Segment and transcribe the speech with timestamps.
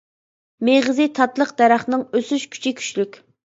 [0.69, 3.25] مېغىزى تاتلىق، دەرىخىنىڭ ئۆسۈش كۈچى كۈچلۈك.